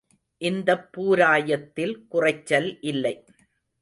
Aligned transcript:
இந்தப் 0.41 0.87
பூராயத்தில் 0.91 2.07
குறைச்சல் 2.07 2.81
இல்லை. 2.81 3.15